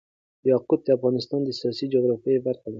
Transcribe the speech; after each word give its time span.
یاقوت 0.51 0.81
د 0.83 0.89
افغانستان 0.97 1.41
د 1.45 1.49
سیاسي 1.59 1.85
جغرافیه 1.93 2.39
برخه 2.47 2.67
ده. 2.67 2.69